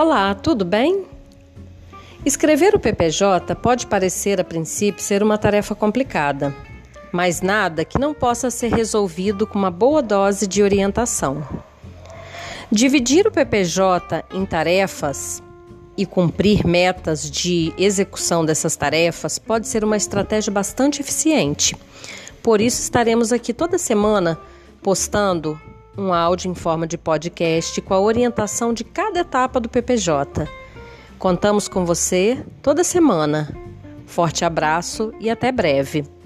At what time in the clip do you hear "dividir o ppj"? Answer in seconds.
12.70-14.24